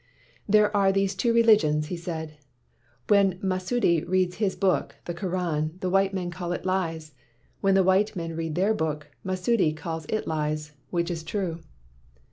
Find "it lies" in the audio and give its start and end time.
6.53-7.13, 10.07-10.71